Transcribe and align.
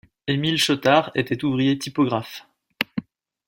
Émile 0.25 0.57
Chautard 0.57 1.11
était 1.13 1.45
ouvrier 1.45 1.77
typographe. 1.77 2.47